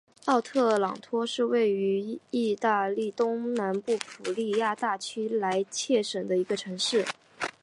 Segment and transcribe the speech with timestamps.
[0.25, 7.05] 奥特朗托是位于义大利东南部普利亚大区莱切省的一个城市。